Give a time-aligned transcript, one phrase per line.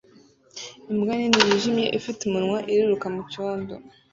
[0.91, 3.73] Imbwa nini yijimye ifite umunwa iriruka mucyondo